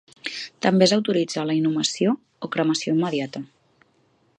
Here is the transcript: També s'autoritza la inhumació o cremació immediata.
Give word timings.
També 0.65 0.87
s'autoritza 0.91 1.45
la 1.51 1.57
inhumació 1.59 2.17
o 2.47 2.51
cremació 2.57 2.97
immediata. 2.99 3.45